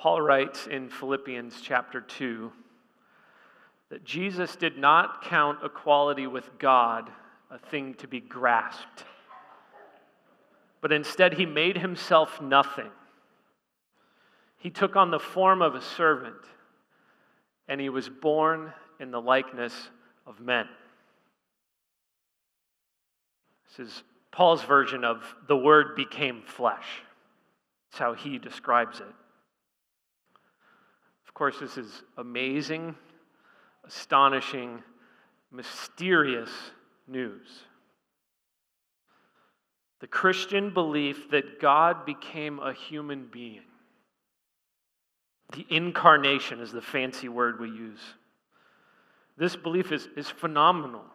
[0.00, 2.50] Paul writes in Philippians chapter 2
[3.90, 7.10] that Jesus did not count equality with God
[7.50, 9.04] a thing to be grasped,
[10.80, 12.88] but instead he made himself nothing.
[14.56, 16.46] He took on the form of a servant,
[17.68, 19.74] and he was born in the likeness
[20.26, 20.66] of men.
[23.68, 27.02] This is Paul's version of the word became flesh.
[27.90, 29.14] That's how he describes it.
[31.40, 32.94] Course, this is amazing,
[33.86, 34.82] astonishing,
[35.50, 36.50] mysterious
[37.08, 37.48] news.
[40.00, 43.62] The Christian belief that God became a human being.
[45.54, 48.02] The incarnation is the fancy word we use.
[49.38, 51.06] This belief is, is phenomenal.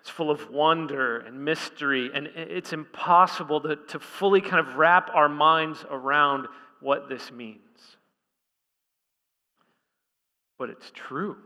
[0.00, 5.10] It's full of wonder and mystery, and it's impossible to, to fully kind of wrap
[5.12, 6.48] our minds around
[6.80, 7.60] what this means.
[10.60, 11.38] But it's true.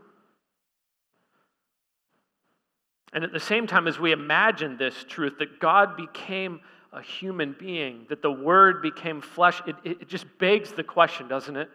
[3.13, 6.59] And at the same time, as we imagine this truth, that God became
[6.91, 11.55] a human being, that the Word became flesh, it, it just begs the question, doesn't
[11.55, 11.69] it?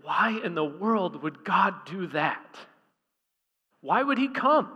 [0.00, 2.56] Why in the world would God do that?
[3.82, 4.74] Why would He come?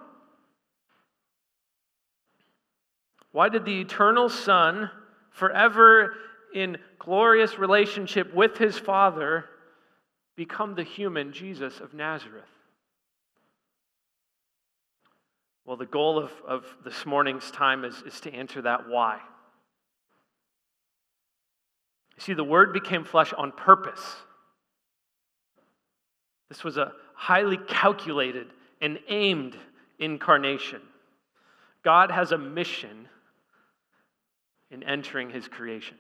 [3.33, 4.91] Why did the eternal Son,
[5.31, 6.13] forever
[6.55, 9.47] in glorious relationship with His Father,
[10.41, 12.49] become the human Jesus of Nazareth?
[15.67, 19.19] Well, the goal of, of this morning's time is, is to answer that why.
[22.17, 24.17] You see, the Word became flesh on purpose.
[26.49, 28.47] This was a highly calculated
[28.81, 29.59] and aimed
[29.99, 30.81] incarnation.
[31.85, 33.11] God has a mission
[34.71, 35.99] in entering his creation.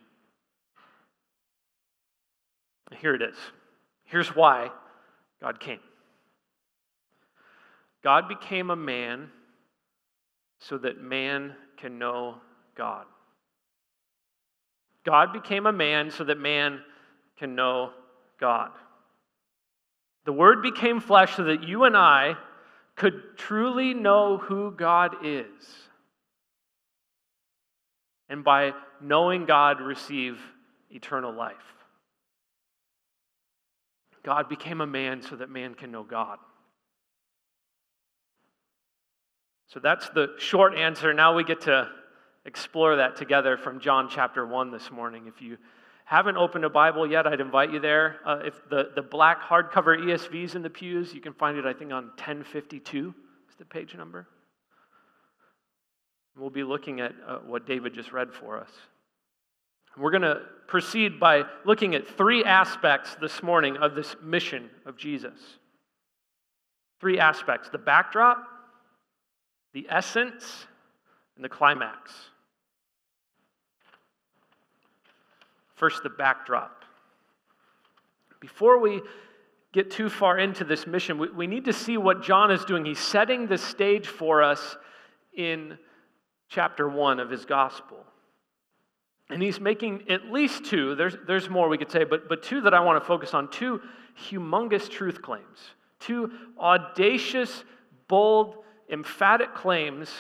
[3.02, 3.36] Here it is.
[4.10, 4.70] Here's why
[5.40, 5.78] God came
[8.02, 9.30] God became a man
[10.58, 12.36] so that man can know
[12.76, 13.04] God.
[15.04, 16.80] God became a man so that man
[17.38, 17.90] can know
[18.38, 18.70] God.
[20.24, 22.34] The Word became flesh so that you and I
[22.96, 25.46] could truly know who God is.
[28.28, 30.38] And by knowing God, receive
[30.90, 31.56] eternal life.
[34.22, 36.38] God became a man so that man can know God.
[39.68, 41.14] So that's the short answer.
[41.14, 41.88] Now we get to
[42.44, 45.26] explore that together from John chapter 1 this morning.
[45.26, 45.58] If you
[46.04, 48.16] haven't opened a Bible yet, I'd invite you there.
[48.26, 51.72] Uh, if the, the black hardcover ESV's in the pews, you can find it, I
[51.72, 53.14] think, on 1052
[53.48, 54.26] is the page number.
[56.36, 58.70] We'll be looking at uh, what David just read for us.
[59.96, 64.96] We're going to proceed by looking at three aspects this morning of this mission of
[64.96, 65.38] Jesus.
[67.00, 68.46] Three aspects the backdrop,
[69.72, 70.66] the essence,
[71.36, 72.12] and the climax.
[75.74, 76.84] First, the backdrop.
[78.38, 79.00] Before we
[79.72, 82.84] get too far into this mission, we, we need to see what John is doing.
[82.84, 84.76] He's setting the stage for us
[85.34, 85.78] in
[86.48, 88.04] chapter 1 of his gospel.
[89.30, 92.62] And he's making at least two, there's, there's more we could say, but, but two
[92.62, 93.80] that I want to focus on, two
[94.28, 95.58] humongous truth claims,
[96.00, 97.64] two audacious,
[98.08, 98.56] bold,
[98.90, 100.10] emphatic claims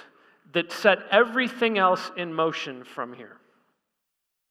[0.52, 3.36] that set everything else in motion from here.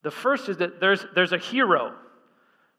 [0.04, 1.94] The first is that there's, there's a hero.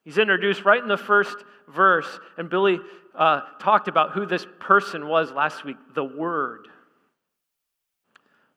[0.04, 1.36] He's introduced right in the first
[1.68, 2.78] verse, and Billy
[3.14, 6.68] uh, talked about who this person was last week the Word.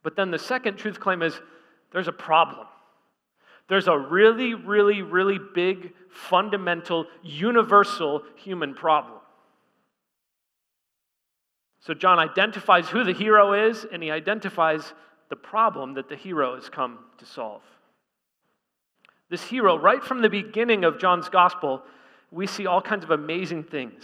[0.02, 1.40] But then the second truth claim is
[1.92, 2.68] there's a problem.
[3.70, 9.20] There's a really, really, really big, fundamental, universal human problem.
[11.80, 14.94] So John identifies who the hero is, and he identifies
[15.30, 17.62] the problem that the hero has come to solve.
[19.30, 21.82] This hero, right from the beginning of John's gospel,
[22.32, 24.04] we see all kinds of amazing things.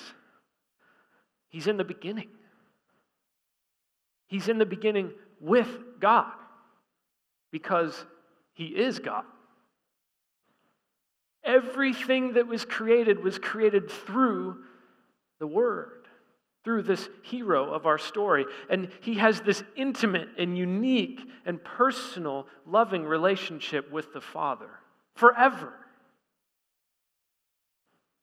[1.49, 2.29] He's in the beginning.
[4.27, 5.67] He's in the beginning with
[5.99, 6.31] God
[7.51, 8.05] because
[8.53, 9.23] he is God.
[11.49, 14.57] Everything that was created was created through
[15.39, 15.99] the Word
[16.63, 18.45] through this hero of our story.
[18.69, 24.69] And he has this intimate and unique and personal, loving relationship with the Father
[25.15, 25.73] forever.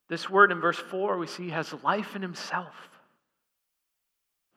[0.09, 2.75] This word in verse 4 we see has life in himself.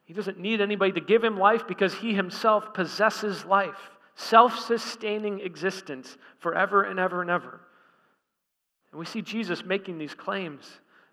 [0.06, 5.40] He doesn't need anybody to give him life because he himself possesses life, self sustaining
[5.40, 7.62] existence forever and ever and ever.
[8.92, 10.66] And we see Jesus making these claims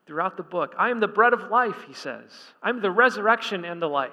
[0.06, 0.75] throughout the book.
[0.78, 2.31] I am the bread of life, he says.
[2.62, 4.12] I'm the resurrection and the life.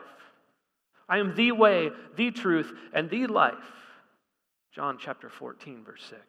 [1.08, 3.54] I am the way, the truth, and the life.
[4.72, 6.22] John chapter 14, verse 6.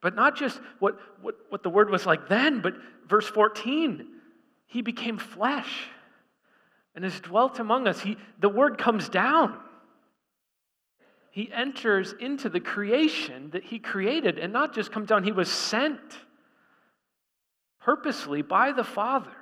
[0.00, 2.74] But not just what, what, what the word was like then, but
[3.08, 4.06] verse 14,
[4.66, 5.86] he became flesh
[6.94, 8.00] and has dwelt among us.
[8.00, 9.58] He, the word comes down.
[11.34, 15.50] He enters into the creation that he created and not just comes down, he was
[15.50, 15.98] sent
[17.80, 19.34] purposely by the Father.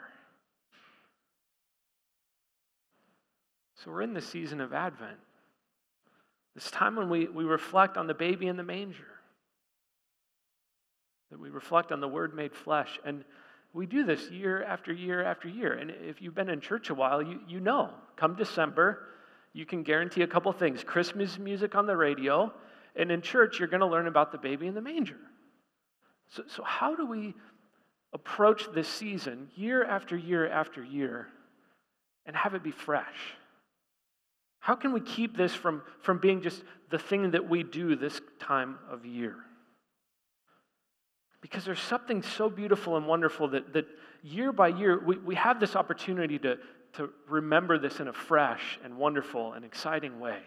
[3.74, 5.18] So we're in the season of Advent.
[6.54, 9.18] This time when we, we reflect on the baby in the manger,
[11.30, 12.98] that we reflect on the Word made flesh.
[13.04, 13.22] And
[13.74, 15.74] we do this year after year after year.
[15.74, 19.08] And if you've been in church a while, you, you know, come December,
[19.52, 22.52] you can guarantee a couple things Christmas music on the radio,
[22.96, 25.18] and in church, you're going to learn about the baby in the manger.
[26.30, 27.34] So, so, how do we
[28.12, 31.28] approach this season year after year after year
[32.26, 33.34] and have it be fresh?
[34.60, 38.20] How can we keep this from, from being just the thing that we do this
[38.38, 39.34] time of year?
[41.40, 43.86] Because there's something so beautiful and wonderful that, that
[44.22, 46.58] year by year we, we have this opportunity to,
[46.94, 50.38] to remember this in a fresh and wonderful and exciting way.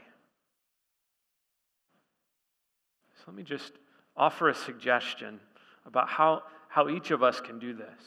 [3.18, 3.74] So let me just
[4.16, 5.40] offer a suggestion
[5.86, 8.02] about how, how each of us can do this.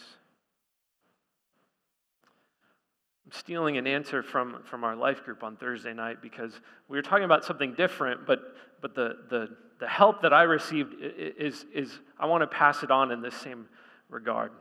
[3.27, 6.53] I'm stealing an answer from, from our life group on Thursday night because
[6.89, 8.41] we were talking about something different, but,
[8.81, 9.49] but the, the,
[9.81, 13.35] the help that I received is, is I want to pass it on in this
[13.35, 13.67] same
[14.09, 14.53] regard.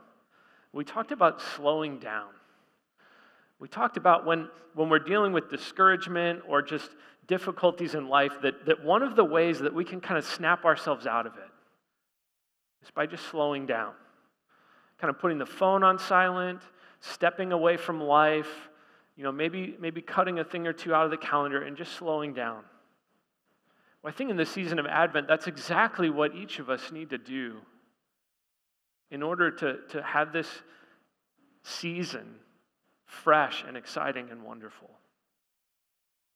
[0.72, 2.28] We talked about slowing down.
[3.60, 6.90] We talked about when, when we're dealing with discouragement or just
[7.26, 10.64] difficulties in life, that, that one of the ways that we can kind of snap
[10.64, 11.50] ourselves out of it
[12.82, 13.92] is by just slowing down,
[14.98, 16.60] kind of putting the phone on silent
[17.00, 18.68] stepping away from life,
[19.16, 21.92] you know, maybe, maybe cutting a thing or two out of the calendar and just
[21.92, 22.62] slowing down.
[24.02, 27.10] Well, I think in the season of Advent, that's exactly what each of us need
[27.10, 27.56] to do
[29.10, 30.48] in order to, to have this
[31.62, 32.36] season
[33.08, 34.88] fresh and exciting and wonderful.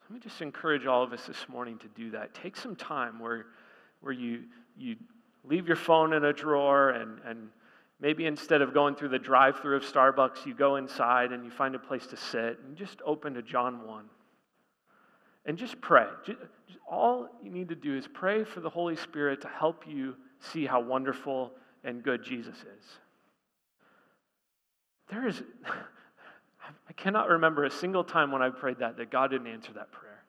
[0.03, 2.35] Let me just encourage all of us this morning to do that.
[2.35, 3.47] Take some time where,
[4.01, 4.43] where you,
[4.77, 4.97] you
[5.45, 7.49] leave your phone in a drawer and, and
[8.03, 11.53] Maybe instead of going through the drive through of Starbucks, you go inside and you
[11.53, 14.05] find a place to sit and just open to John 1.
[15.47, 16.09] And just pray.
[16.91, 20.67] All you need to do is pray for the Holy Spirit to help you see
[20.67, 21.53] how wonderful
[21.85, 22.85] and good Jesus is.
[25.09, 25.41] There is,
[26.89, 29.93] I cannot remember a single time when I prayed that that God didn't answer that
[29.93, 30.23] prayer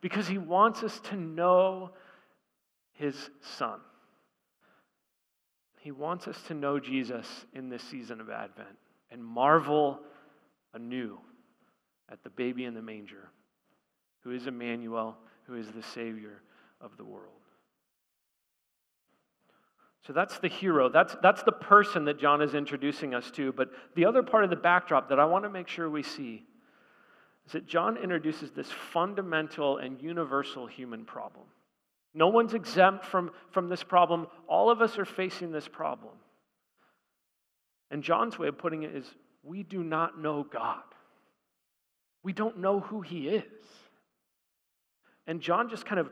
[0.00, 1.90] because He wants us to know
[2.92, 3.80] His Son.
[5.80, 8.76] He wants us to know Jesus in this season of Advent
[9.10, 10.00] and marvel
[10.74, 11.18] anew
[12.10, 13.30] at the baby in the manger,
[14.20, 15.16] who is Emmanuel,
[15.46, 16.42] who is the Savior
[16.80, 17.30] of the world.
[20.06, 20.88] So that's the hero.
[20.88, 23.52] That's, that's the person that John is introducing us to.
[23.52, 26.44] But the other part of the backdrop that I want to make sure we see
[27.46, 31.46] is that John introduces this fundamental and universal human problem.
[32.14, 34.28] No one's exempt from, from this problem.
[34.48, 36.14] All of us are facing this problem.
[37.90, 39.06] And John's way of putting it is
[39.42, 40.82] we do not know God.
[42.22, 43.44] We don't know who he is.
[45.26, 46.10] And John just kind of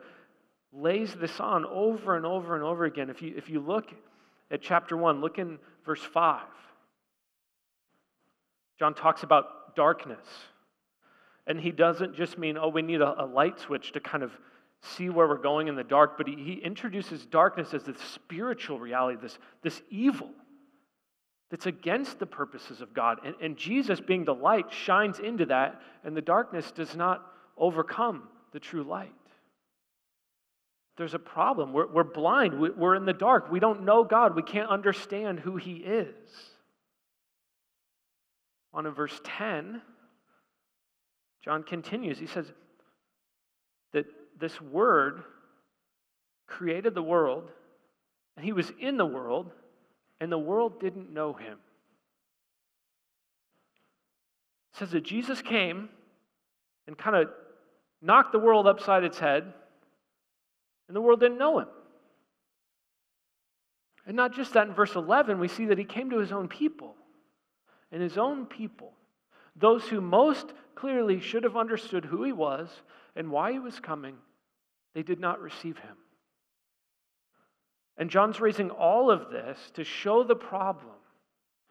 [0.74, 3.10] lays this on over and over and over again.
[3.10, 3.92] If you, if you look
[4.50, 6.42] at chapter 1, look in verse 5.
[8.78, 10.26] John talks about darkness.
[11.46, 14.32] And he doesn't just mean, oh, we need a, a light switch to kind of
[14.82, 18.78] see where we're going in the dark, but he, he introduces darkness as this spiritual
[18.78, 20.30] reality, this, this evil
[21.50, 23.18] that's against the purposes of God.
[23.24, 27.24] And, and Jesus, being the light, shines into that, and the darkness does not
[27.56, 29.12] overcome the true light.
[30.96, 31.72] There's a problem.
[31.72, 32.60] We're, we're blind.
[32.60, 33.50] We're in the dark.
[33.50, 34.36] We don't know God.
[34.36, 36.14] We can't understand who He is.
[38.72, 39.82] On in verse 10,
[41.44, 42.18] John continues.
[42.18, 42.50] He says
[43.92, 44.06] that
[44.38, 45.22] this Word
[46.46, 47.50] created the world,
[48.36, 49.50] and He was in the world,
[50.20, 51.58] and the world didn't know Him.
[54.72, 55.88] It says that Jesus came
[56.86, 57.30] and kind of
[58.00, 59.52] knocked the world upside its head,
[60.88, 61.68] and the world didn't know Him.
[64.06, 66.48] And not just that, in verse 11, we see that He came to His own
[66.48, 66.94] people.
[67.90, 68.92] And His own people,
[69.56, 72.68] those who most clearly should have understood who He was
[73.14, 74.16] and why He was coming,
[74.94, 75.96] they did not receive him.
[77.96, 80.94] And John's raising all of this to show the problem.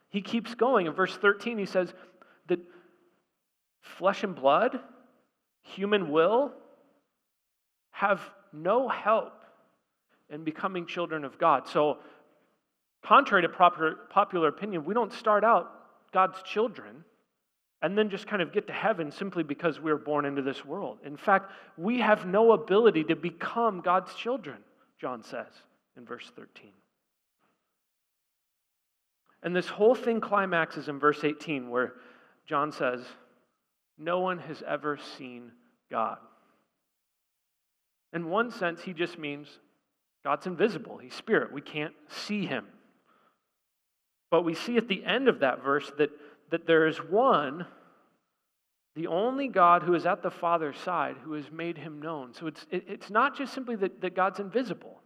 [0.10, 0.86] He keeps going.
[0.86, 1.94] In verse 13, he says
[2.48, 2.60] that
[3.82, 4.80] flesh and blood,
[5.64, 6.54] human will,
[7.92, 8.22] have
[8.54, 9.34] no help
[10.30, 11.68] in becoming children of God.
[11.68, 11.98] So,
[13.04, 15.72] contrary to proper, popular opinion, we don't start out
[16.14, 17.04] God's children
[17.82, 20.64] and then just kind of get to heaven simply because we were born into this
[20.64, 21.00] world.
[21.06, 24.58] In fact, we have no ability to become God's children,
[25.02, 25.52] John says
[25.98, 26.72] in verse 13.
[29.44, 31.96] And this whole thing climaxes in verse 18, where
[32.48, 33.02] John says,
[33.98, 35.52] No one has ever seen
[35.92, 36.20] God.
[38.14, 39.48] In one sense, he just means
[40.24, 41.52] God's invisible, He's spirit.
[41.52, 42.66] We can't see Him.
[44.32, 46.10] But we see at the end of that verse that,
[46.50, 47.66] that there is one,
[48.96, 52.34] the only God who is at the Father's side, who has made Him known.
[52.34, 55.00] So it's, it, it's not just simply that, that God's invisible.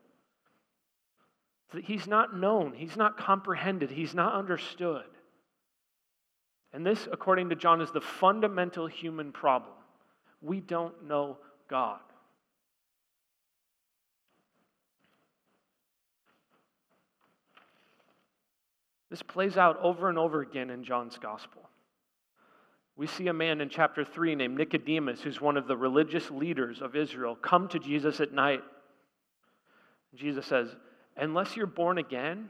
[1.73, 5.03] That he's not known, he's not comprehended, he's not understood.
[6.71, 9.73] And this, according to John, is the fundamental human problem.
[10.41, 11.37] We don't know
[11.69, 11.99] God.
[19.09, 21.69] This plays out over and over again in John's gospel.
[22.97, 26.81] We see a man in chapter 3 named Nicodemus, who's one of the religious leaders
[26.81, 28.63] of Israel, come to Jesus at night.
[30.15, 30.75] Jesus says,
[31.15, 32.49] Unless you're born again,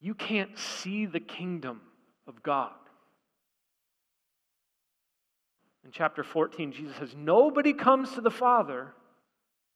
[0.00, 1.80] you can't see the kingdom
[2.26, 2.72] of God.
[5.84, 8.94] In chapter 14, Jesus says, Nobody comes to the Father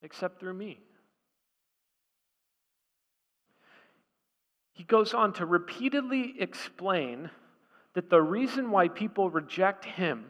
[0.02, 0.80] except through me.
[4.76, 7.30] He goes on to repeatedly explain
[7.94, 10.26] that the reason why people reject him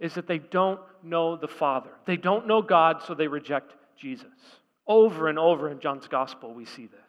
[0.00, 1.90] is that they don't know the Father.
[2.06, 4.26] They don't know God, so they reject Jesus.
[4.86, 7.00] Over and over in John's gospel, we see this.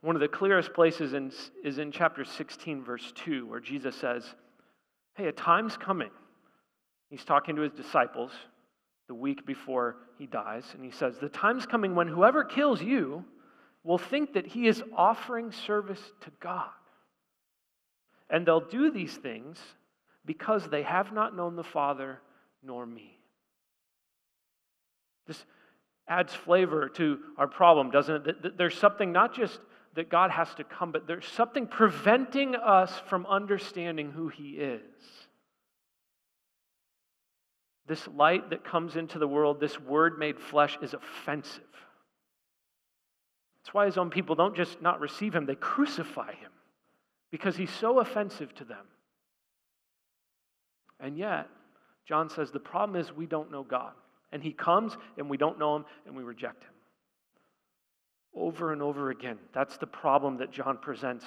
[0.00, 1.30] One of the clearest places in,
[1.62, 4.24] is in chapter 16, verse 2, where Jesus says,
[5.16, 6.10] Hey, a time's coming.
[7.10, 8.30] He's talking to his disciples
[9.06, 13.26] the week before he dies, and he says, The time's coming when whoever kills you
[13.84, 16.68] will think that he is offering service to God.
[18.30, 19.58] And they'll do these things
[20.24, 22.18] because they have not known the Father
[22.62, 23.18] nor me.
[25.26, 25.44] This
[26.08, 28.58] adds flavor to our problem, doesn't it?
[28.58, 29.60] There's something not just
[29.94, 34.80] that God has to come, but there's something preventing us from understanding who He is.
[37.86, 41.62] This light that comes into the world, this word made flesh, is offensive.
[43.62, 46.50] That's why his own people don't just not receive him, they crucify him
[47.30, 48.84] because he's so offensive to them.
[51.00, 51.48] And yet,
[52.06, 53.92] John says the problem is we don't know God.
[54.32, 56.70] And he comes and we don't know him and we reject him.
[58.34, 59.38] Over and over again.
[59.52, 61.24] That's the problem that John presents.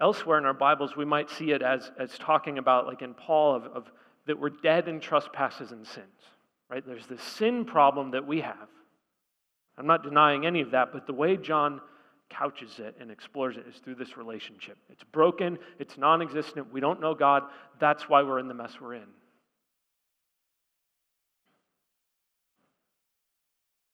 [0.00, 3.56] Elsewhere in our Bibles, we might see it as, as talking about, like in Paul,
[3.56, 3.90] of, of
[4.26, 6.06] that we're dead in trespasses and sins.
[6.70, 6.86] Right?
[6.86, 8.68] There's this sin problem that we have.
[9.78, 11.80] I'm not denying any of that, but the way John
[12.28, 14.76] couches it and explores it is through this relationship.
[14.90, 17.44] It's broken, it's non existent, we don't know God.
[17.78, 19.06] That's why we're in the mess we're in.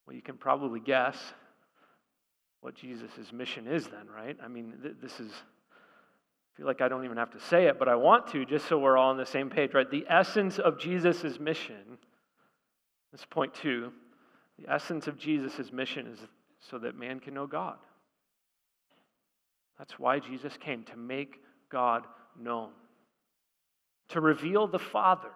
[0.07, 1.17] Well, you can probably guess
[2.61, 4.37] what Jesus' mission is then, right?
[4.43, 7.79] I mean, th- this is, I feel like I don't even have to say it,
[7.79, 9.91] but I want to just so we're all on the same page, right?
[9.91, 11.99] The essence of Jesus' mission,
[13.13, 13.93] this is point two,
[14.59, 16.19] the essence of Jesus' mission is
[16.61, 17.77] so that man can know God.
[19.79, 22.05] That's why Jesus came, to make God
[22.41, 22.71] known,
[24.09, 25.33] to reveal the Father,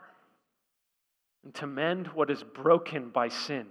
[1.45, 3.67] and to mend what is broken by sin.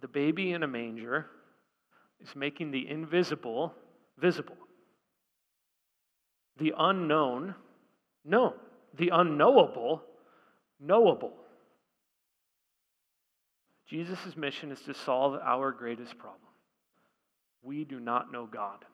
[0.00, 1.26] The baby in a manger
[2.20, 3.74] is making the invisible
[4.18, 4.56] visible,
[6.58, 7.54] the unknown
[8.24, 8.54] known,
[8.96, 10.02] the unknowable
[10.80, 11.32] knowable.
[13.94, 16.40] Jesus' mission is to solve our greatest problem.
[17.62, 18.84] We do not know God,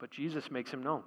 [0.00, 1.02] but Jesus makes him known.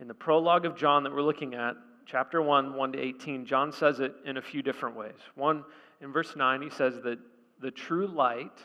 [0.00, 1.74] In the prologue of John that we're looking at,
[2.06, 5.18] chapter 1, 1 to 18, John says it in a few different ways.
[5.34, 5.64] One,
[6.00, 7.18] in verse 9, he says that
[7.60, 8.58] the true light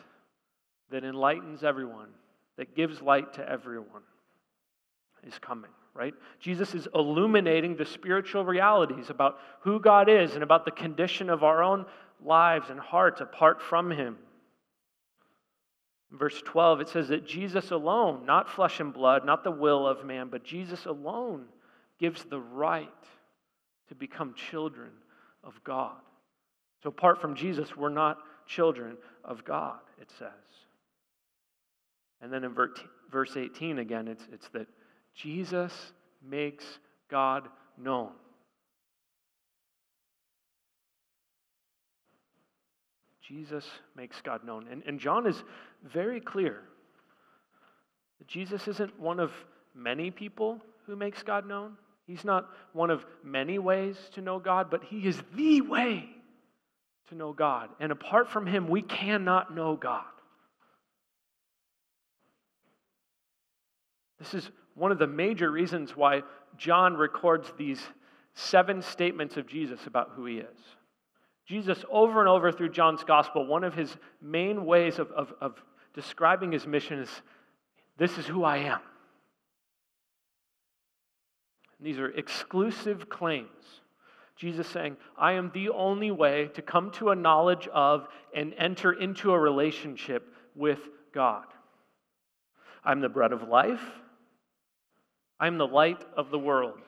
[0.89, 2.11] that enlightens everyone,
[2.55, 4.03] that gives light to everyone,
[5.23, 6.13] is coming, right?
[6.39, 11.43] Jesus is illuminating the spiritual realities about who God is and about the condition of
[11.43, 11.85] our own
[12.23, 14.17] lives and hearts apart from Him.
[16.11, 20.05] Verse 12, it says that Jesus alone, not flesh and blood, not the will of
[20.05, 21.45] man, but Jesus alone
[21.99, 22.87] gives the right
[23.89, 24.91] to become children
[25.43, 25.97] of God.
[26.83, 30.29] So, apart from Jesus, we're not children of God, it says.
[32.21, 34.67] And then in verse 18 again, it's, it's that
[35.17, 35.73] Jesus
[36.23, 36.63] makes
[37.09, 37.47] God
[37.77, 38.11] known.
[43.27, 44.67] Jesus makes God known.
[44.71, 45.43] And, and John is
[45.83, 46.61] very clear
[48.19, 49.31] that Jesus isn't one of
[49.75, 51.73] many people who makes God known.
[52.05, 56.07] He's not one of many ways to know God, but He is the way
[57.09, 57.69] to know God.
[57.79, 60.05] And apart from Him, we cannot know God.
[64.19, 66.23] This is one of the major reasons why
[66.57, 67.81] John records these
[68.33, 70.57] seven statements of Jesus about who He is.
[71.47, 75.63] Jesus, over and over through John's gospel, one of his main ways of, of, of
[75.93, 77.09] describing his mission is
[77.97, 78.81] this is who I am.
[81.79, 83.47] And these are exclusive claims.
[84.35, 88.91] Jesus saying, I am the only way to come to a knowledge of and enter
[88.91, 90.79] into a relationship with
[91.13, 91.45] God.
[92.83, 93.81] I'm the bread of life.
[95.39, 96.79] I am the light of the world.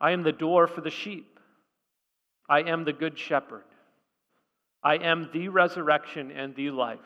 [0.00, 1.38] I am the door for the sheep.
[2.48, 3.64] I am the good shepherd.
[4.82, 6.98] I am the resurrection and the life.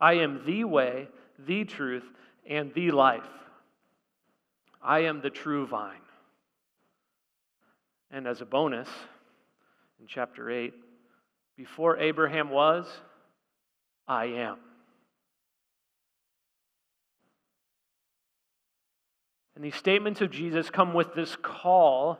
[0.00, 2.04] I am the way, the truth,
[2.48, 3.22] and the life.
[4.82, 6.00] I am the true vine.
[8.10, 8.88] And as a bonus,
[10.00, 10.74] in chapter 8,
[11.56, 12.86] before Abraham was,
[14.06, 14.58] I am.
[19.58, 22.16] And these statements of Jesus come with this call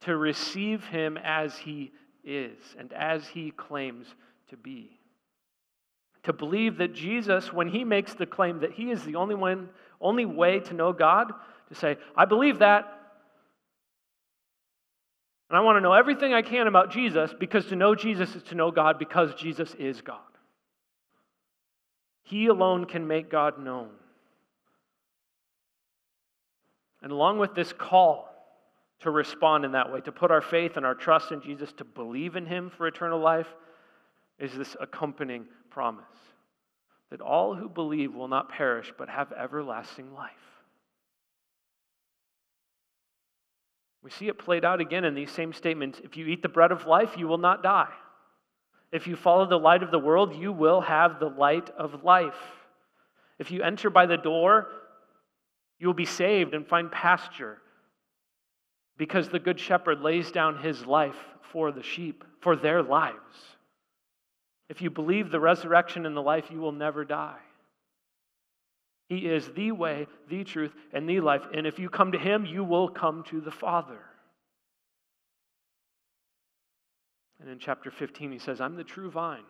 [0.00, 1.90] to receive him as he
[2.22, 4.06] is and as he claims
[4.50, 5.00] to be.
[6.24, 9.70] To believe that Jesus, when he makes the claim that he is the only one,
[10.02, 11.32] only way to know God,
[11.70, 12.84] to say, I believe that.
[15.48, 18.42] And I want to know everything I can about Jesus because to know Jesus is
[18.42, 20.18] to know God because Jesus is God.
[22.24, 23.92] He alone can make God known.
[27.02, 28.28] And along with this call
[29.00, 31.84] to respond in that way, to put our faith and our trust in Jesus, to
[31.84, 33.48] believe in Him for eternal life,
[34.38, 36.04] is this accompanying promise
[37.10, 40.32] that all who believe will not perish but have everlasting life.
[44.02, 46.00] We see it played out again in these same statements.
[46.02, 47.92] If you eat the bread of life, you will not die.
[48.92, 52.38] If you follow the light of the world, you will have the light of life.
[53.38, 54.68] If you enter by the door,
[55.78, 57.58] you will be saved and find pasture
[58.96, 61.18] because the Good Shepherd lays down his life
[61.52, 63.18] for the sheep, for their lives.
[64.68, 67.38] If you believe the resurrection and the life, you will never die.
[69.08, 71.42] He is the way, the truth, and the life.
[71.54, 74.00] And if you come to him, you will come to the Father.
[77.40, 79.44] And in chapter 15, he says, I'm the true vine.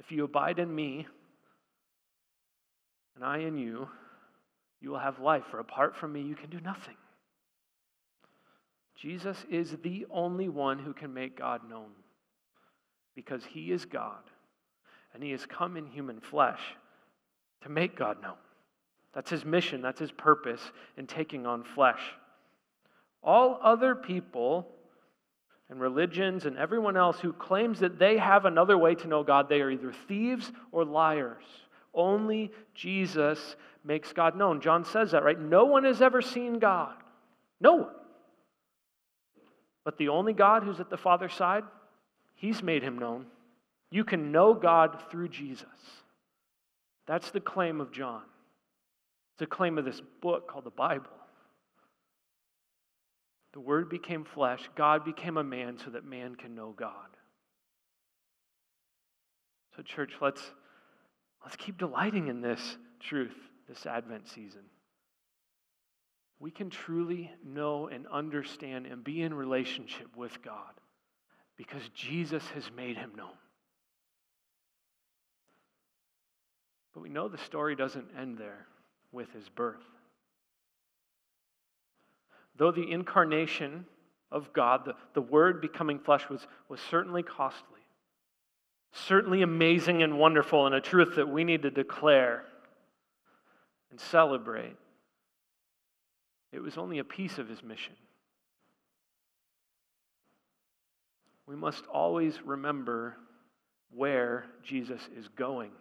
[0.00, 1.06] If you abide in me,
[3.14, 3.88] and I in you,
[4.84, 6.96] you will have life, for apart from me, you can do nothing.
[8.94, 11.88] Jesus is the only one who can make God known
[13.16, 14.22] because he is God
[15.14, 16.60] and he has come in human flesh
[17.62, 18.36] to make God known.
[19.14, 20.60] That's his mission, that's his purpose
[20.98, 22.02] in taking on flesh.
[23.22, 24.68] All other people
[25.70, 29.48] and religions and everyone else who claims that they have another way to know God,
[29.48, 31.44] they are either thieves or liars.
[31.94, 34.60] Only Jesus makes God known.
[34.60, 35.38] John says that, right?
[35.38, 36.94] No one has ever seen God.
[37.60, 37.94] No one.
[39.84, 41.64] But the only God who's at the Father's side,
[42.34, 43.26] He's made him known.
[43.90, 45.66] You can know God through Jesus.
[47.06, 48.22] That's the claim of John.
[49.34, 51.10] It's a claim of this book called the Bible.
[53.52, 56.90] The Word became flesh, God became a man so that man can know God.
[59.76, 60.42] So, church, let's,
[61.44, 63.36] let's keep delighting in this truth
[63.68, 64.62] this Advent season
[66.44, 70.74] we can truly know and understand and be in relationship with God
[71.56, 73.38] because Jesus has made him known.
[76.92, 78.66] But we know the story doesn't end there
[79.10, 79.82] with his birth.
[82.56, 83.86] Though the incarnation
[84.30, 87.73] of God, the, the Word becoming flesh, was, was certainly costly,
[88.94, 92.44] certainly amazing and wonderful, and a truth that we need to declare
[93.90, 94.76] and celebrate.
[96.52, 97.94] It was only a piece of his mission.
[101.46, 103.16] We must always remember
[103.90, 105.72] where Jesus is going,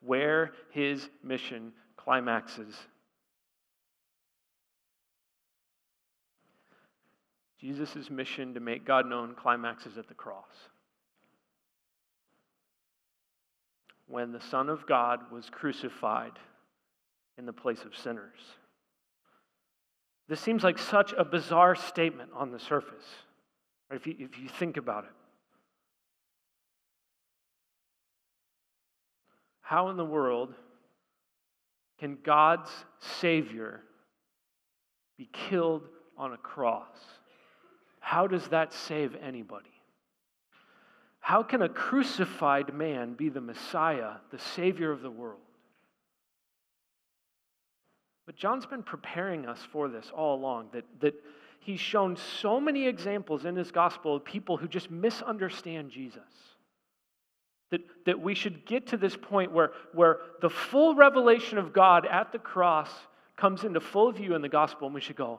[0.00, 2.74] where his mission climaxes.
[7.58, 10.68] Jesus' mission to make God known climaxes at the cross.
[14.12, 16.32] When the Son of God was crucified
[17.38, 18.38] in the place of sinners.
[20.28, 23.06] This seems like such a bizarre statement on the surface,
[23.90, 23.98] right?
[23.98, 25.10] if, you, if you think about it.
[29.62, 30.52] How in the world
[31.98, 32.68] can God's
[33.18, 33.80] Savior
[35.16, 36.98] be killed on a cross?
[38.00, 39.71] How does that save anybody?
[41.22, 45.38] How can a crucified man be the Messiah, the Savior of the world?
[48.26, 51.14] But John's been preparing us for this all along, that, that
[51.60, 56.20] he's shown so many examples in his gospel of people who just misunderstand Jesus.
[57.70, 62.04] That, that we should get to this point where, where the full revelation of God
[62.04, 62.90] at the cross
[63.36, 65.38] comes into full view in the gospel, and we should go,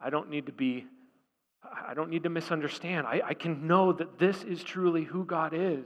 [0.00, 0.86] I don't need to be,
[1.64, 3.06] I don't need to misunderstand.
[3.06, 5.84] I, I can know that this is truly who God is.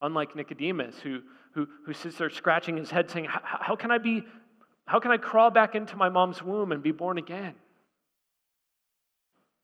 [0.00, 1.20] Unlike Nicodemus, who,
[1.54, 4.24] who, who sits there scratching his head saying, How can I be,
[4.86, 7.54] how can I crawl back into my mom's womb and be born again?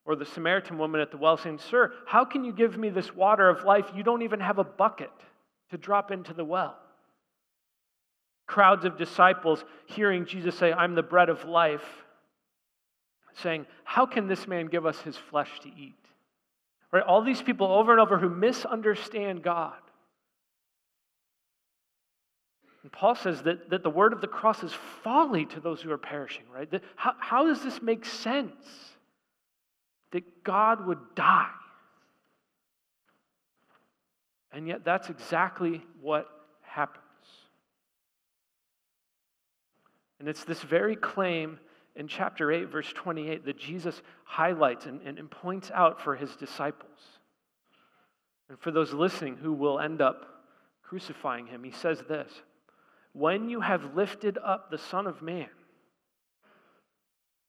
[0.05, 3.13] Or the Samaritan woman at the well saying, Sir, how can you give me this
[3.15, 3.85] water of life?
[3.95, 5.11] You don't even have a bucket
[5.71, 6.77] to drop into the well.
[8.47, 11.83] Crowds of disciples hearing Jesus say, I'm the bread of life,
[13.41, 15.95] saying, How can this man give us his flesh to eat?
[16.91, 17.03] Right?
[17.03, 19.77] All these people over and over who misunderstand God.
[22.83, 24.73] And Paul says that, that the word of the cross is
[25.03, 26.69] folly to those who are perishing, right?
[26.71, 28.53] That, how, how does this make sense?
[30.11, 31.49] That God would die.
[34.51, 36.27] And yet, that's exactly what
[36.61, 37.03] happens.
[40.19, 41.59] And it's this very claim
[41.99, 46.33] in chapter 8, verse 28, that Jesus highlights and, and, and points out for his
[46.37, 46.97] disciples.
[48.47, 50.25] And for those listening who will end up
[50.81, 52.31] crucifying him, he says this
[53.11, 55.49] When you have lifted up the Son of Man,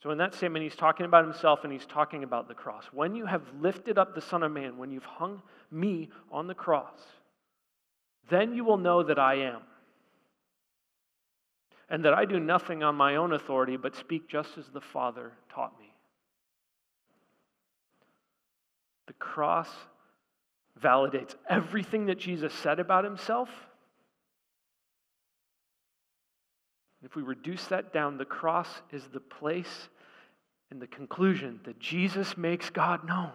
[0.03, 2.87] so, in that statement, he's talking about himself and he's talking about the cross.
[2.91, 6.55] When you have lifted up the Son of Man, when you've hung me on the
[6.55, 6.99] cross,
[8.31, 9.61] then you will know that I am.
[11.91, 15.33] And that I do nothing on my own authority, but speak just as the Father
[15.53, 15.93] taught me.
[19.09, 19.69] The cross
[20.81, 23.49] validates everything that Jesus said about himself.
[27.03, 29.89] If we reduce that down, the cross is the place
[30.71, 33.33] and the conclusion that Jesus makes God known.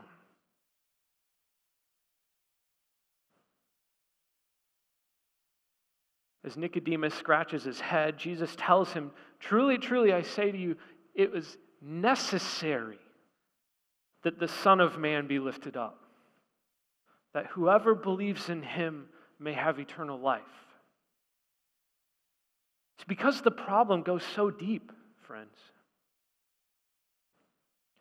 [6.46, 10.76] As Nicodemus scratches his head, Jesus tells him, Truly, truly, I say to you,
[11.16, 13.00] it was necessary
[14.24, 16.00] that the Son of Man be lifted up,
[17.34, 19.08] that whoever believes in him
[19.40, 20.42] may have eternal life.
[22.98, 24.92] It's because the problem goes so deep,
[25.28, 25.58] friends.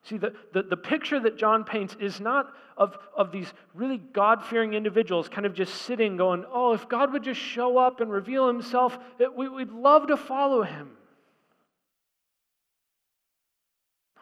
[0.04, 4.44] See, the, the, the picture that John paints is not of, of these really God
[4.44, 8.10] fearing individuals kind of just sitting going, oh, if God would just show up and
[8.10, 10.90] reveal himself, it, we, would love to follow him.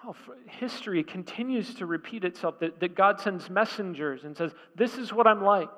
[0.04, 0.14] Oh,
[0.46, 5.26] history continues to repeat itself that, that God sends messengers and says, This is what
[5.26, 5.68] I'm like.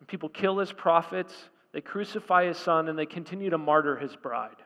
[0.00, 1.34] And people kill his prophets,
[1.72, 4.56] they crucify his son, and they continue to martyr his bride.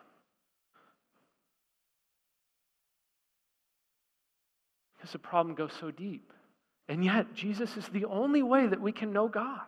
[5.03, 6.33] Because the problem goes so deep.
[6.89, 9.67] And yet, Jesus is the only way that we can know God.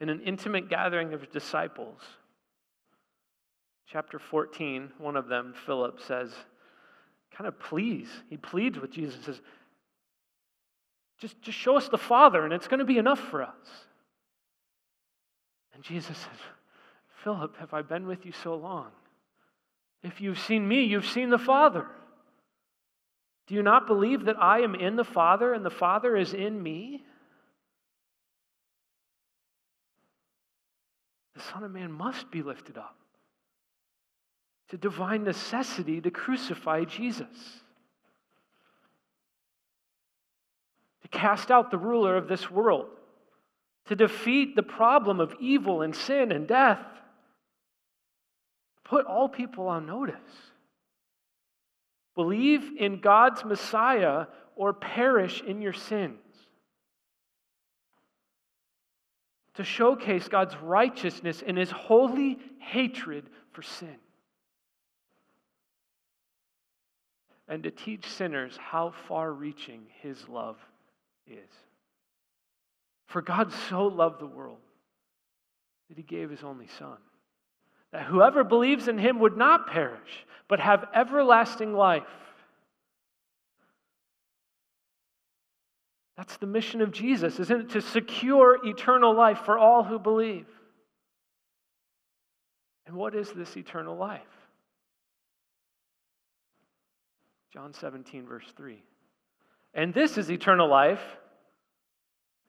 [0.00, 1.98] In an intimate gathering of disciples,
[3.88, 6.30] chapter 14, one of them, Philip, says,
[7.36, 8.10] kind of pleads.
[8.30, 9.40] He pleads with Jesus, says,
[11.18, 13.56] just, just show us the Father, and it's going to be enough for us.
[15.74, 16.38] And Jesus says,
[17.24, 18.92] Philip, have I been with you so long?
[20.02, 21.86] If you've seen me, you've seen the Father.
[23.46, 26.60] Do you not believe that I am in the Father and the Father is in
[26.62, 27.02] me?
[31.34, 32.96] The Son of Man must be lifted up.
[34.66, 37.62] It's a divine necessity to crucify Jesus,
[41.02, 42.86] to cast out the ruler of this world,
[43.86, 46.78] to defeat the problem of evil and sin and death
[48.92, 50.16] put all people on notice.
[52.14, 56.18] Believe in God's Messiah or perish in your sins.
[59.54, 63.96] To showcase God's righteousness and his holy hatred for sin.
[67.48, 70.58] And to teach sinners how far reaching his love
[71.26, 71.50] is.
[73.06, 74.60] For God so loved the world
[75.88, 76.98] that he gave his only son
[77.92, 82.02] that whoever believes in him would not perish, but have everlasting life.
[86.16, 87.70] That's the mission of Jesus, isn't it?
[87.70, 90.46] To secure eternal life for all who believe.
[92.86, 94.20] And what is this eternal life?
[97.52, 98.82] John 17, verse 3.
[99.74, 101.02] And this is eternal life,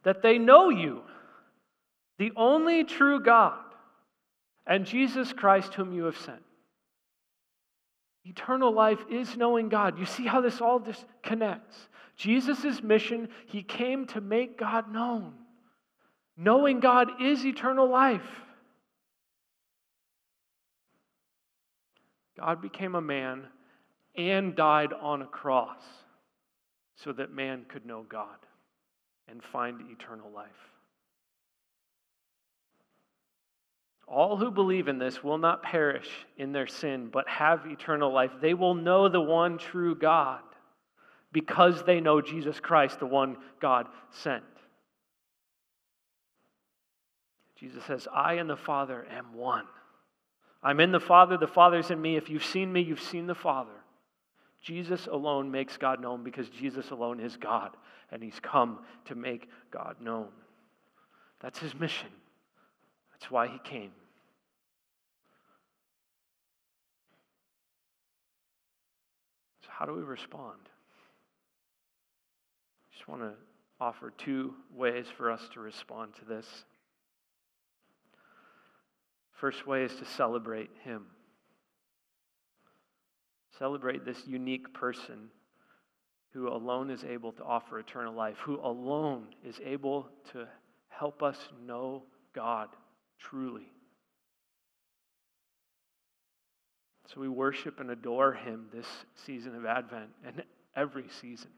[0.04, 1.02] that they know you,
[2.18, 3.63] the only true God,
[4.66, 6.42] and Jesus Christ, whom you have sent.
[8.26, 10.00] Eternal life is knowing God.
[10.00, 11.90] You see how this all this connects.
[12.16, 15.34] Jesus' mission, he came to make God known.
[16.38, 18.22] Knowing God is eternal life.
[22.38, 23.44] God became a man
[24.16, 25.84] and died on a cross
[26.96, 28.38] so that man could know God
[29.28, 30.50] and find eternal life.
[34.08, 38.32] All who believe in this will not perish in their sin, but have eternal life.
[38.42, 40.42] They will know the one true God
[41.32, 44.44] because they know Jesus Christ, the one God sent.
[47.56, 49.66] Jesus says, I and the Father am one.
[50.62, 52.16] I'm in the Father, the Father's in me.
[52.18, 53.72] If you've seen me, you've seen the Father.
[54.62, 57.76] Jesus alone makes God known because Jesus alone is God,
[58.12, 60.30] and He's come to make God known.
[61.42, 62.08] That's His mission.
[63.24, 63.92] That's why He came.
[69.62, 70.60] So, how do we respond?
[72.90, 73.32] I just want to
[73.80, 76.66] offer two ways for us to respond to this.
[79.32, 81.06] First way is to celebrate Him.
[83.58, 85.30] Celebrate this unique person
[86.34, 90.46] who alone is able to offer eternal life, who alone is able to
[90.90, 92.68] help us know God
[93.24, 93.68] truly.
[97.14, 98.88] So we worship and adore him this
[99.26, 100.44] season of Advent and
[100.76, 101.52] every season.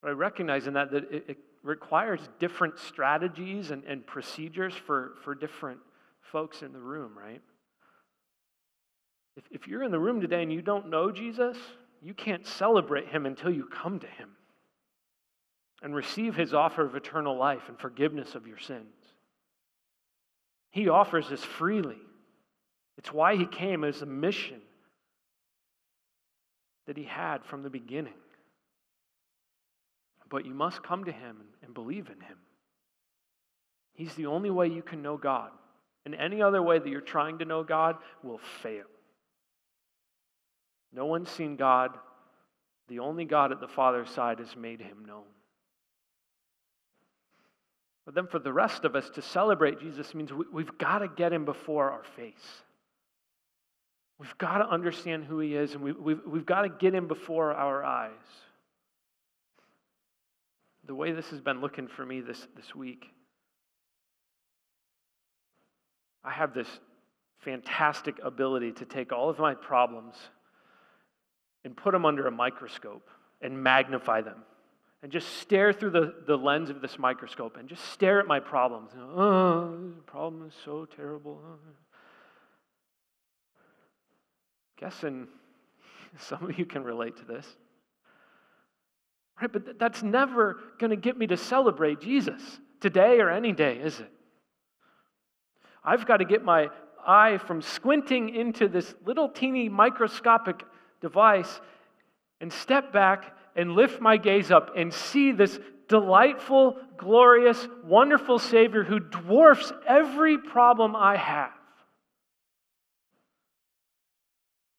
[0.00, 5.14] But I recognize in that that it, it requires different strategies and, and procedures for,
[5.24, 5.80] for different
[6.32, 7.42] folks in the room, right?
[9.36, 11.56] If, if you're in the room today and you don't know Jesus,
[12.00, 14.30] you can't celebrate him until you come to him
[15.82, 18.99] and receive his offer of eternal life and forgiveness of your sins.
[20.70, 21.98] He offers this freely.
[22.96, 24.60] It's why he came as a mission
[26.86, 28.14] that he had from the beginning.
[30.28, 32.38] But you must come to him and believe in him.
[33.94, 35.50] He's the only way you can know God.
[36.06, 38.86] And any other way that you're trying to know God will fail.
[40.92, 41.90] No one's seen God.
[42.88, 45.24] The only God at the Father's side has made him known.
[48.10, 51.06] But then for the rest of us to celebrate Jesus means we, have got to
[51.06, 52.62] get him before our face.
[54.18, 57.06] We've got to understand who he is, and we, we've, we've got to get him
[57.06, 58.10] before our eyes.
[60.88, 63.06] The way this has been looking for me this, this week,
[66.24, 66.80] I have this
[67.38, 70.16] fantastic ability to take all of my problems
[71.64, 73.08] and put them under a microscope
[73.40, 74.42] and magnify them
[75.02, 78.38] and just stare through the, the lens of this microscope and just stare at my
[78.38, 78.90] problems.
[78.96, 81.40] Oh, the problem is so terrible.
[84.78, 85.26] Guessing
[86.18, 87.46] some of you can relate to this.
[89.40, 92.42] Right, but that's never going to get me to celebrate Jesus
[92.80, 94.10] today or any day, is it?
[95.82, 96.68] I've got to get my
[97.06, 100.62] eye from squinting into this little teeny microscopic
[101.00, 101.60] device
[102.42, 105.58] and step back and lift my gaze up and see this
[105.88, 111.52] delightful, glorious, wonderful Savior who dwarfs every problem I have.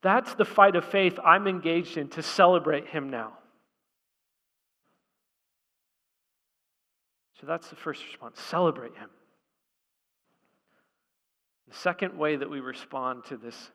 [0.01, 3.33] That's the fight of faith I'm engaged in to celebrate Him now.
[7.39, 9.09] So that's the first response celebrate Him.
[11.71, 13.71] The second way that we respond to this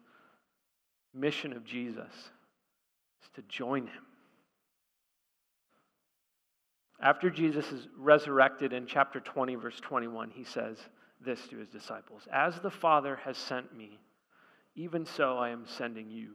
[1.15, 2.13] mission of Jesus
[3.23, 4.03] is to join him.
[7.01, 10.79] After Jesus is resurrected in chapter 20, verse 21, he says
[11.25, 13.99] this to his disciples As the Father has sent me,
[14.75, 16.35] even so I am sending you.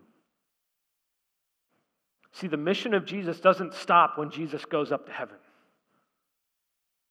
[2.33, 5.37] See, the mission of Jesus doesn't stop when Jesus goes up to heaven.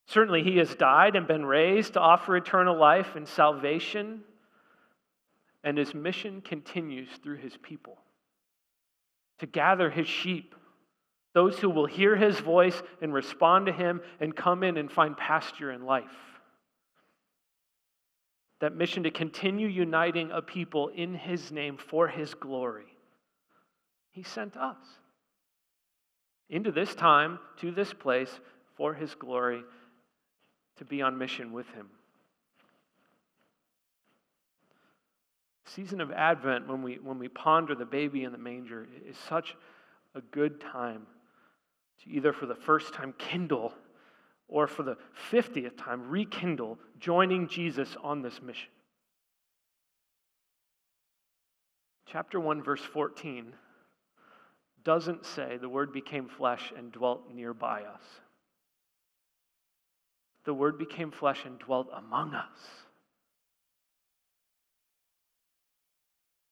[0.07, 4.23] Certainly, he has died and been raised to offer eternal life and salvation,
[5.63, 7.99] and his mission continues through his people.
[9.39, 10.55] to gather his sheep,
[11.33, 15.17] those who will hear his voice and respond to him and come in and find
[15.17, 16.11] pasture in life.
[18.61, 22.87] That mission to continue uniting a people in his name for his glory.
[24.11, 24.77] He sent us
[26.49, 28.41] into this time, to this place,
[28.77, 29.63] for his glory,
[30.79, 31.89] to be on mission with him.
[35.67, 39.57] season of Advent, when we, when we ponder the baby in the manger, is such
[40.17, 41.07] a good time
[42.03, 43.73] to either for the first time kindle
[44.49, 44.97] or for the
[45.31, 48.69] 50th time rekindle joining Jesus on this mission.
[52.07, 53.53] Chapter 1, verse 14
[54.83, 58.03] doesn't say the Word became flesh and dwelt nearby us.
[60.45, 62.59] The Word became flesh and dwelt among us.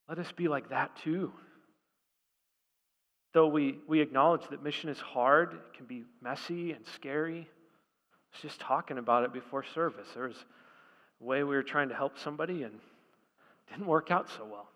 [0.09, 1.33] Let us be like that too.
[3.33, 7.41] Though we, we acknowledge that mission is hard, it can be messy and scary.
[7.41, 10.09] I was just talking about it before service.
[10.15, 10.45] There was
[11.21, 12.81] a way we were trying to help somebody and
[13.71, 14.69] didn't work out so well.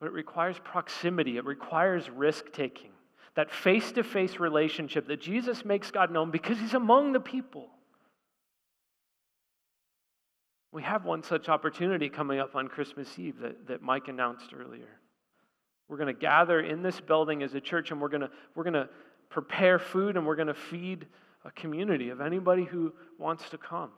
[0.00, 2.90] But it requires proximity, it requires risk taking.
[3.36, 7.68] That face to face relationship that Jesus makes God known because he's among the people.
[10.70, 15.00] We have one such opportunity coming up on Christmas Eve that, that Mike announced earlier.
[15.88, 18.64] We're going to gather in this building as a church and we're going to, we're
[18.64, 18.88] going to
[19.28, 21.06] prepare food and we're going to feed
[21.44, 23.90] a community of anybody who wants to come.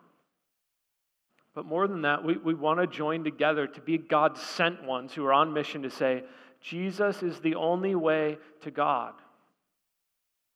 [1.54, 5.14] But more than that, we, we want to join together to be God sent ones
[5.14, 6.24] who are on mission to say,
[6.60, 9.14] Jesus is the only way to God.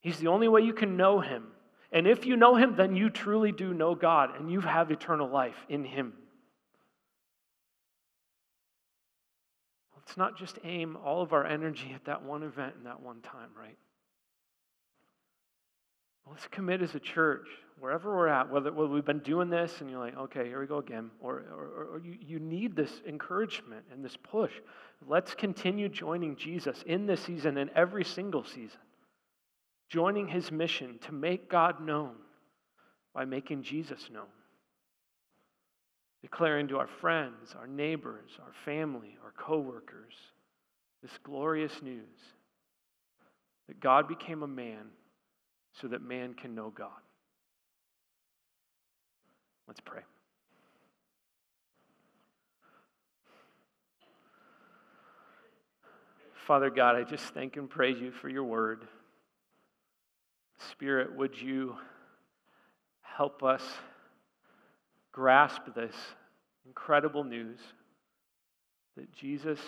[0.01, 1.47] He's the only way you can know Him.
[1.91, 5.27] And if you know him, then you truly do know God and you have eternal
[5.27, 6.13] life in him.
[10.11, 13.21] Let's not just aim all of our energy at that one event and that one
[13.21, 13.77] time, right?
[16.29, 17.47] Let's commit as a church,
[17.79, 20.67] wherever we're at, whether, whether we've been doing this and you're like, okay, here we
[20.67, 24.51] go again, or, or, or you, you need this encouragement and this push.
[25.07, 28.81] Let's continue joining Jesus in this season and every single season
[29.87, 32.15] joining his mission to make God known
[33.13, 34.27] by making Jesus known.
[36.21, 40.13] Declaring to our friends, our neighbors, our family, our coworkers
[41.01, 42.19] this glorious news
[43.67, 44.89] that God became a man
[45.79, 46.89] so that man can know God.
[49.67, 50.01] Let's pray.
[56.45, 58.85] Father God, I just thank and praise you for your word.
[60.71, 61.75] Spirit, would you
[63.01, 63.63] help us
[65.11, 65.95] grasp this
[66.65, 67.59] incredible news
[68.97, 69.59] that Jesus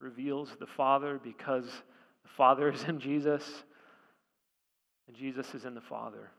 [0.00, 3.64] reveals the Father because the Father is in Jesus
[5.06, 6.30] and Jesus is in the Father.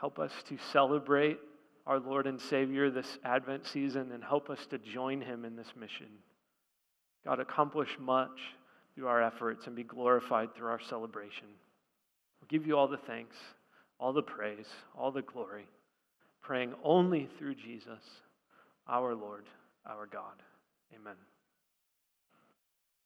[0.00, 1.38] Help us to celebrate
[1.86, 5.72] our Lord and Savior this Advent season and help us to join him in this
[5.78, 6.06] mission.
[7.24, 8.38] God, accomplish much
[8.94, 11.46] through our efforts and be glorified through our celebration.
[12.40, 13.36] We'll give you all the thanks,
[13.98, 15.66] all the praise, all the glory,
[16.50, 18.02] praying only through Jesus,
[18.88, 19.44] our Lord,
[19.86, 20.42] our God.
[20.92, 21.14] Amen.